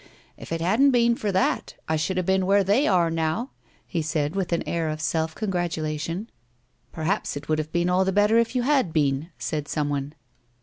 "If 0.35 0.51
it 0.51 0.61
hadn't 0.61 0.89
been 0.89 1.15
for 1.15 1.31
that, 1.31 1.75
I 1.87 1.95
should 1.95 2.17
have 2.17 2.25
been 2.25 2.47
where 2.47 2.63
they 2.63 2.87
are 2.87 3.11
now," 3.11 3.51
he 3.85 4.01
said 4.01 4.35
with 4.35 4.51
an 4.51 4.67
air 4.67 4.89
of 4.89 4.99
self 4.99 5.35
congi 5.35 5.49
atulation. 5.59 6.25
"Perhaps 6.91 7.37
it 7.37 7.47
would 7.47 7.59
have 7.59 7.71
been 7.71 7.87
all 7.87 8.03
the 8.03 8.11
better 8.11 8.39
if 8.39 8.55
you 8.55 8.63
had 8.63 8.93
been," 8.93 9.29
said 9.37 9.67
some 9.67 9.89
one. 9.89 10.15